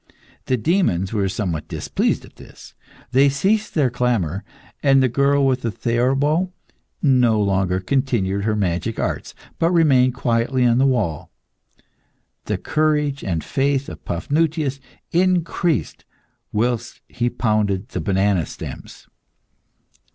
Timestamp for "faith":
13.43-13.89